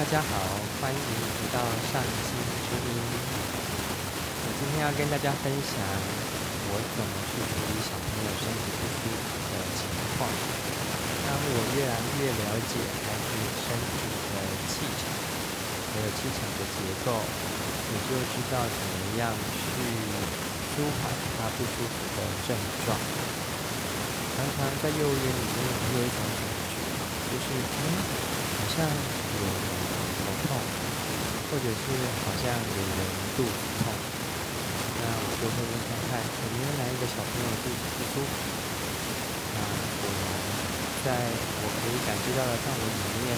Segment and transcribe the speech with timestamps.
[0.00, 0.32] 大家好，
[0.80, 1.60] 欢迎回到
[1.92, 2.96] 上期之音。
[2.96, 9.84] 我今天要跟大家分享我怎么去处理小朋友身体不舒服的情
[10.16, 10.24] 况。
[11.28, 13.28] 当我越来越了解孩子
[13.60, 14.40] 身体的
[14.72, 15.12] 气场，
[15.92, 19.84] 还有气场的结构，我就知道怎么样去
[20.72, 22.56] 舒缓他不舒服的症
[22.88, 22.96] 状。
[24.32, 25.60] 常常在幼儿园里面
[25.92, 26.80] 有一种感觉，
[27.28, 27.84] 就是嗯，
[28.56, 29.79] 好像有。
[31.50, 31.82] 或者是
[32.22, 33.00] 好像有人
[33.34, 38.30] 肚子痛，那我就会问看看有没有哪一个小朋友肚子不舒服。
[39.50, 39.58] 那
[39.98, 40.30] 果然，
[41.02, 41.10] 在
[41.58, 43.34] 我可以感知到的范围里面，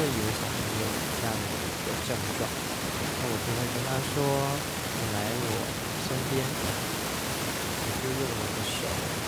[0.00, 0.82] 会有小朋友
[1.20, 2.48] 这样的一个症状。
[3.20, 4.24] 那我就会跟他说
[4.96, 5.60] ：“你来我
[6.08, 6.40] 身边。”
[7.84, 8.80] 我就用我的手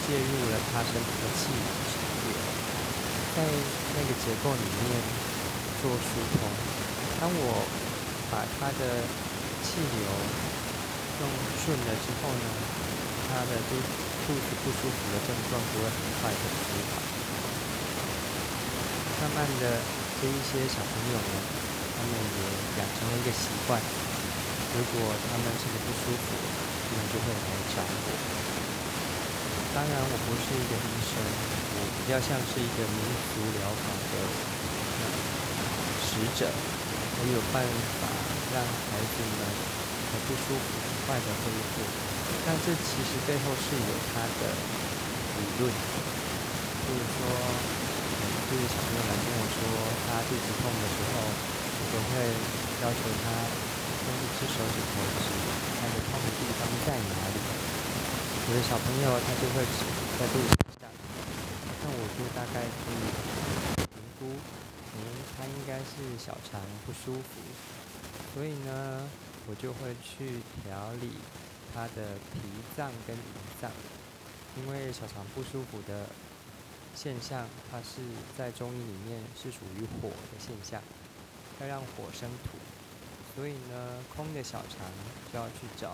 [0.09, 1.53] 介入了他身体的气
[2.25, 2.33] 流，
[3.37, 4.97] 在那个结构里面
[5.81, 6.49] 做疏通。
[7.21, 7.63] 当我
[8.31, 8.83] 把他的
[9.65, 10.05] 气流
[11.21, 11.25] 弄
[11.65, 12.45] 顺了之后呢，
[13.29, 13.81] 他的肚
[14.29, 17.01] 肚子不舒服的症状就会很快的舒缓。
[19.19, 19.81] 慢慢的，
[20.21, 21.35] 这一些小朋友呢，
[21.97, 22.39] 他们也
[22.79, 23.81] 养成了一个习惯，
[24.77, 28.09] 如果他们身体不舒服，他们就会来找我。
[29.75, 34.15] 当然，我不是一个医生，我比较像是一个民俗疗法的
[36.05, 36.47] 使者。
[37.21, 37.67] 我有办
[37.99, 38.07] 法
[38.55, 39.33] 让孩子们
[40.09, 41.85] 的不舒服很快的恢复，
[42.47, 44.53] 但这其实背后是有它的
[45.37, 45.69] 理论。
[45.69, 47.29] 比如说，
[48.49, 49.61] 就是小朋友来跟我说
[50.09, 52.13] 他肚子痛的时候，我都会
[52.81, 55.29] 要求他用一只手指头指
[55.77, 57.37] 他的痛的地方在哪里。
[58.49, 59.85] 有的小朋友他就会指
[60.17, 60.89] 在肚子上，
[61.85, 63.01] 那我就大概可以
[63.93, 64.33] 评估。
[64.97, 65.01] 嗯
[65.37, 67.31] 他应该是小肠不舒服，
[68.35, 69.09] 所以呢，
[69.49, 71.11] 我就会去调理
[71.75, 72.41] 他的脾
[72.77, 73.21] 脏跟胰
[73.61, 73.71] 脏。
[74.57, 76.07] 因为小肠不舒服的
[76.95, 78.01] 现象，它是
[78.37, 80.83] 在中医里面是属于火的现象，
[81.61, 82.59] 要让火生土，
[83.37, 84.87] 所以呢，空的小肠
[85.33, 85.93] 就要去找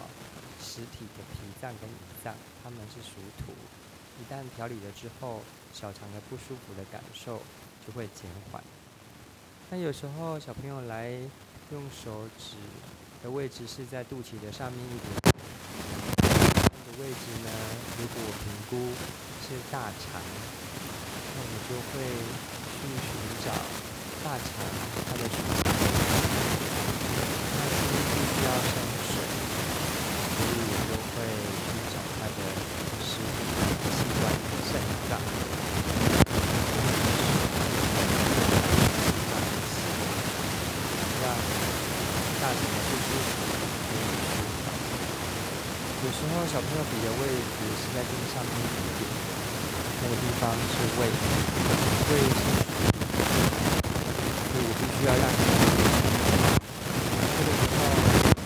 [0.62, 3.52] 实体的脾脏跟胰脏，它们是属土。
[4.18, 5.42] 一旦调理了之后，
[5.74, 7.42] 小肠的不舒服的感受
[7.86, 8.62] 就会减缓。
[9.70, 11.18] 那有时候小朋友来
[11.72, 12.56] 用手指
[13.22, 15.16] 的位置是在肚脐的上面一点，
[16.20, 17.48] 的位置呢，
[17.98, 18.92] 如果评估
[19.42, 20.20] 是大肠，
[21.34, 22.04] 那我就会
[22.76, 23.08] 去寻
[23.44, 23.48] 找
[24.22, 24.46] 大肠
[25.08, 25.34] 它的水，
[27.56, 27.76] 它是
[28.12, 28.70] 必须要生
[29.08, 29.16] 水，
[30.36, 31.16] 所以我就会
[31.64, 32.38] 去找它的
[33.00, 33.40] 实体
[33.88, 34.22] 器官
[34.70, 34.70] 肾
[35.08, 35.12] 脏。
[42.44, 43.32] 大肠的不舒服
[43.88, 44.68] 可以舒缓。
[46.04, 49.08] 有时候小朋友比的位置是在更上面一点，
[50.02, 52.38] 那个地方是胃，胃是，
[54.52, 55.40] 所以我必须要让你
[57.34, 57.80] 这个时候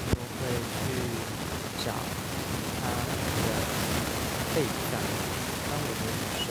[0.09, 0.47] 就会
[0.79, 0.81] 去
[1.85, 1.87] 找
[2.81, 2.87] 他
[3.45, 3.49] 的
[4.55, 4.57] 背
[4.91, 4.95] 脏。
[5.69, 6.03] 当我的
[6.39, 6.49] 手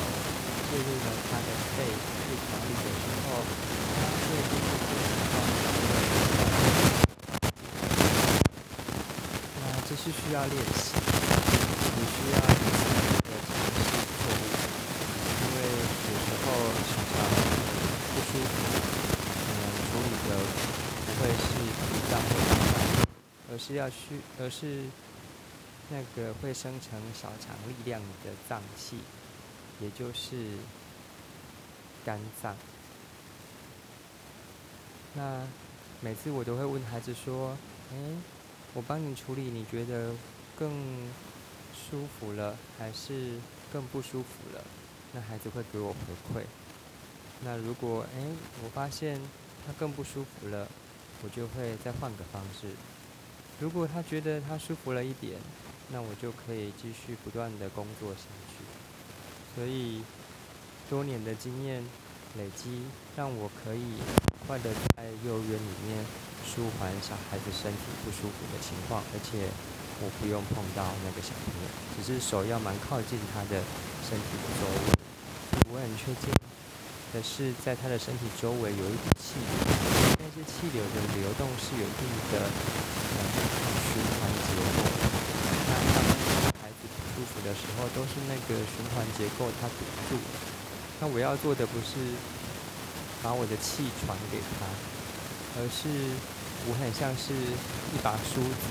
[0.69, 3.27] 介入了他的背去调理的时候，
[3.95, 5.33] 他会不舒服的情况。
[9.87, 12.83] 这是需要练习，你需要不停
[13.23, 13.87] 的尝试
[14.19, 14.43] 错误，
[15.39, 16.45] 因为有时候
[16.83, 17.15] 小肠
[18.11, 20.29] 不舒服，可能处理的
[21.07, 22.51] 不会是脾脏或者
[23.49, 24.83] 而是要去，而是
[25.89, 28.97] 那个会生成小肠力量的脏器，
[29.81, 30.53] 也就是
[32.05, 32.55] 肝脏。
[35.15, 35.45] 那
[35.99, 37.57] 每次我都会问孩子说
[37.91, 37.97] ：“哎。”
[38.73, 40.13] 我帮你处理，你觉得
[40.55, 40.69] 更
[41.73, 43.39] 舒服了，还是
[43.73, 44.63] 更不舒服了？
[45.13, 45.97] 那孩子会给我回
[46.29, 46.43] 馈。
[47.43, 48.21] 那如果哎，
[48.63, 49.19] 我发现
[49.65, 50.67] 他更不舒服了，
[51.23, 52.67] 我就会再换个方式。
[53.59, 55.33] 如果他觉得他舒服了一点，
[55.91, 58.63] 那我就可以继续不断的工作下去。
[59.55, 60.03] 所以
[60.89, 61.83] 多年的经验
[62.37, 62.83] 累积，
[63.15, 63.97] 让我可以
[64.45, 66.05] 快的在幼儿园里面。
[66.47, 69.49] 舒缓小孩子身体不舒服的情况，而且
[69.99, 71.67] 我不用碰到那个小朋友，
[71.97, 73.61] 只是手要蛮靠近他的
[74.07, 75.73] 身体的周围。
[75.73, 76.31] 我很确定
[77.13, 79.51] 的是，在他的身体周围有一股气流，
[80.19, 82.47] 那些气流的流动是有一定的
[83.91, 84.79] 循环结构。
[85.67, 85.97] 那当
[86.61, 90.17] 孩子不舒服的时候，都是那个循环结构它堵住。
[90.99, 91.95] 那我要做的不是
[93.23, 94.65] 把我的气传给他。
[95.59, 95.89] 而是
[96.69, 98.65] 我很像是一把梳子，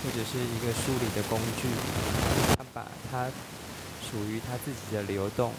[0.00, 1.68] 或者是一个梳理的工具，
[2.56, 3.28] 他把它
[4.00, 5.52] 属于他自己的流动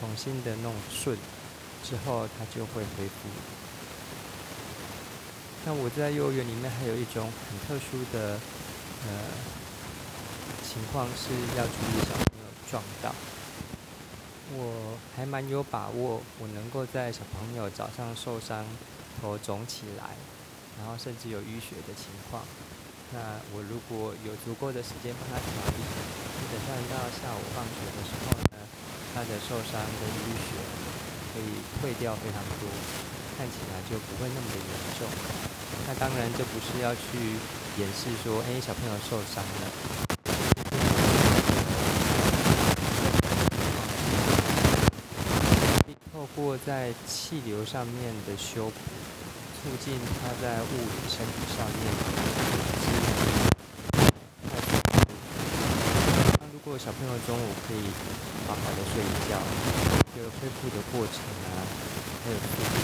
[0.00, 1.16] 重新的弄顺
[1.82, 3.28] 之后，它就会恢复。
[5.66, 8.40] 那我在幼儿园里面还有一种很特殊的
[9.04, 9.10] 呃
[10.64, 13.14] 情况，是要注意小朋友撞到。
[14.52, 18.64] 我还蛮有把握，我能够在小朋友早上受伤、
[19.20, 20.16] 头肿起来，
[20.78, 22.42] 然后甚至有淤血的情况。
[23.12, 23.18] 那
[23.52, 28.64] 我如果有足够的时间帮他调理，基本上到下午放学的时候呢，
[29.12, 30.56] 他的受伤跟淤血
[31.32, 32.68] 可以退掉非常多，
[33.38, 35.08] 看起来就不会那么的严重。
[35.86, 37.38] 那当然，这不是要去
[37.78, 39.70] 掩饰说，哎，小朋友受伤了。
[46.36, 48.72] 或在气流上面的修补，
[49.60, 51.80] 促进他在物理身体上面
[56.38, 57.82] 那如果小朋友中午可以
[58.50, 59.38] 好好的睡一觉，
[60.12, 61.62] 这个恢复的过程啊，
[62.24, 62.74] 还有速度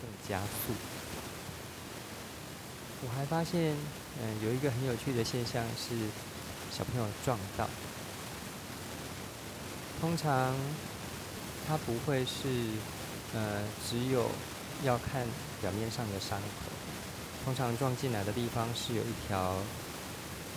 [0.00, 0.72] 更加速。
[3.02, 3.76] 我还发现，
[4.22, 5.94] 嗯，有一个很有趣的现象是，
[6.74, 7.68] 小朋友撞到，
[10.00, 10.54] 通常。
[11.66, 12.48] 他不会是，
[13.34, 14.30] 呃，只有
[14.82, 15.26] 要看
[15.62, 16.70] 表面上的伤口。
[17.44, 19.56] 通常撞进来的地方是有一条，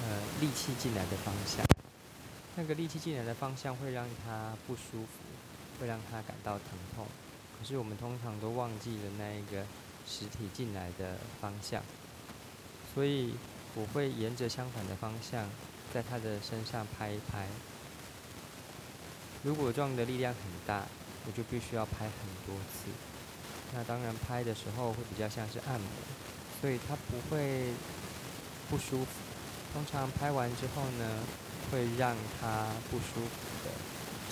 [0.04, 1.77] 呃，力气进来的方向。
[2.58, 7.06] 那个力气进来的方向会让他不舒服，会让他感到疼痛。
[7.58, 9.64] 可是我们通常都忘记了那一个
[10.08, 11.84] 实体进来的方向，
[12.96, 13.36] 所以
[13.76, 15.48] 我会沿着相反的方向，
[15.94, 17.48] 在他的身上拍一拍。
[19.44, 20.84] 如果撞的力量很大，
[21.28, 22.12] 我就必须要拍很
[22.48, 22.90] 多次。
[23.72, 25.90] 那当然拍的时候会比较像是按摩，
[26.60, 27.72] 所以它不会
[28.68, 29.12] 不舒服。
[29.74, 31.20] 通常拍完之后呢，
[31.72, 33.32] 会让它不舒服
[33.64, 33.72] 的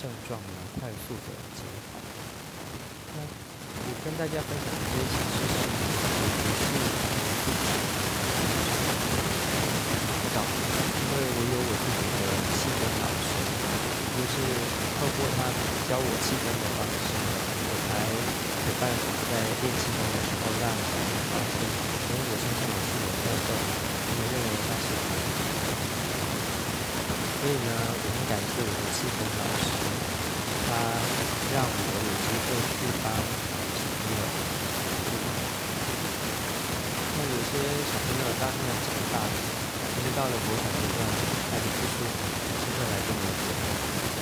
[0.00, 2.00] 症状呢快速的减缓。
[3.14, 6.70] 那我跟大家分享的这些其实是
[9.96, 12.18] 不知道，因为我有我自己的
[12.56, 13.28] 气功老师。
[14.16, 14.32] 就是
[14.96, 15.44] 透过他
[15.92, 17.12] 教我气功的方式，
[17.68, 25.28] 我才有办法在练气功的时候让小朋友放心，因为我身上也是有痘痘，他们认为那是好的。
[27.46, 29.70] 所以呢，我很感谢我的气功老师，
[30.66, 30.74] 他
[31.54, 34.20] 让我有机会去帮小朋友。
[37.14, 37.54] 那有些
[37.86, 39.30] 小朋友当然长大了，
[39.94, 41.06] 其实到了国小阶段
[41.46, 42.18] 开始不舒服，
[42.50, 43.46] 还是会来跟我说。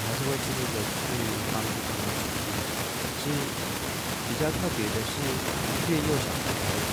[0.04, 1.16] 还是会尽力的去
[1.48, 2.04] 帮助他们。
[3.24, 3.40] 其实
[4.28, 5.16] 比较特别的是，
[5.88, 6.92] 越幼小的孩子，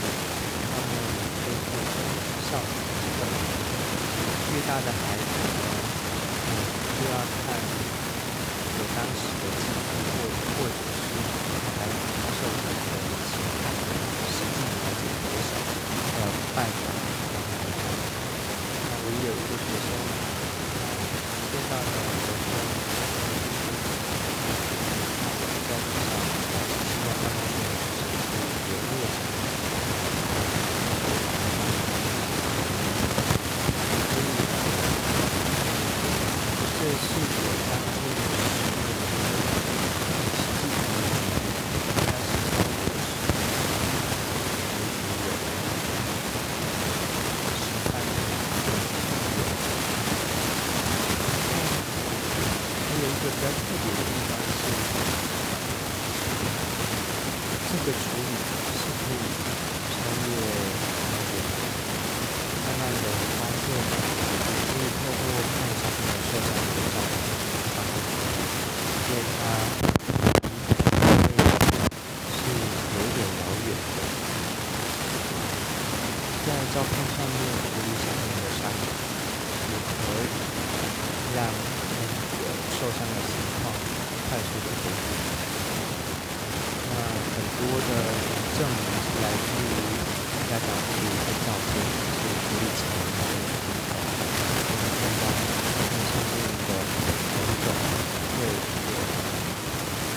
[0.63, 0.95] 他们
[1.43, 1.91] 恢复的
[2.47, 2.71] 效果
[3.19, 3.43] 更好；
[4.55, 5.80] 越大的孩子，
[7.11, 7.59] 要看
[8.77, 10.19] 有当时的经历或
[10.55, 10.90] 或者
[53.21, 53.29] São
[57.85, 58.60] Pedro Escuro.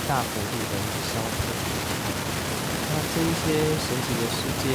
[0.07, 0.75] 大幅度的
[1.11, 1.43] 消退。
[2.87, 3.45] 那这一些
[3.83, 4.71] 神奇的事件，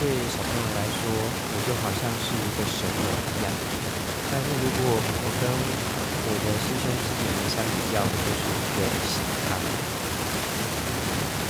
[0.00, 0.02] 对
[0.32, 2.98] 小朋友来说，我就好像是一个神人
[3.30, 3.46] 一样。
[4.32, 9.12] 但是如果我跟我的师兄师姐们相比较，我就是一个神。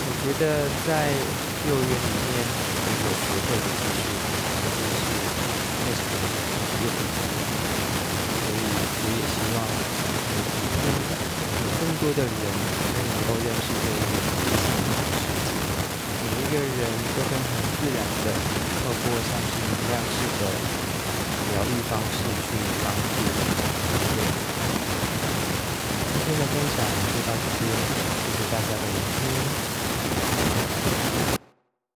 [0.05, 0.91] 我觉得在
[1.69, 2.80] 幼儿园里面。
[3.01, 5.09] 的知识，其实是
[5.85, 6.87] 非常有用。
[8.41, 8.61] 所以
[9.01, 9.59] 我也希望
[11.61, 14.15] 有更多的人能够认识这一个
[16.21, 16.83] 每一个人
[17.15, 18.27] 都会很自然的
[18.81, 20.43] 透过像是能量式的
[21.53, 22.17] 疗愈方式
[22.47, 22.49] 去
[22.85, 24.29] 帮助别人。
[26.13, 26.79] 今天的分享
[27.11, 27.67] 就到这边，
[28.21, 28.97] 谢谢大家的聆
[31.35, 31.40] 听。